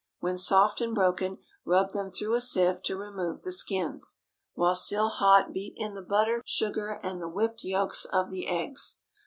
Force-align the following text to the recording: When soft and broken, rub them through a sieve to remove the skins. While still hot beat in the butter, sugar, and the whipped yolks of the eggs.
When 0.19 0.35
soft 0.35 0.81
and 0.81 0.95
broken, 0.95 1.37
rub 1.63 1.91
them 1.91 2.09
through 2.09 2.33
a 2.33 2.41
sieve 2.41 2.81
to 2.85 2.97
remove 2.97 3.43
the 3.43 3.51
skins. 3.51 4.17
While 4.55 4.73
still 4.73 5.09
hot 5.09 5.53
beat 5.53 5.75
in 5.77 5.93
the 5.93 6.01
butter, 6.01 6.41
sugar, 6.43 6.99
and 7.03 7.21
the 7.21 7.29
whipped 7.29 7.63
yolks 7.63 8.05
of 8.05 8.31
the 8.31 8.47
eggs. 8.47 8.97